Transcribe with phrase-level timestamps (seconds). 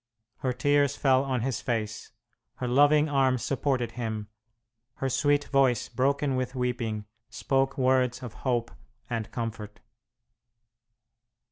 [0.37, 2.09] Her tears fell on his face,
[2.55, 4.29] her loving arms supported him;
[4.95, 8.71] her sweet voice, broken with weeping, spoke words of hope
[9.11, 9.79] and comfort.